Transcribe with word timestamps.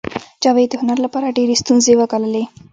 جاوید 0.43 0.69
د 0.71 0.73
هنر 0.81 0.97
لپاره 1.05 1.35
ډېرې 1.37 1.55
ستونزې 1.61 1.93
وګاللې 1.97 2.43